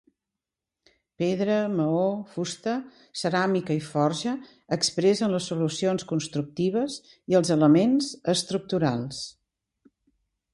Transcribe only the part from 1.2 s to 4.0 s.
Pedra, maó, fusta, ceràmica i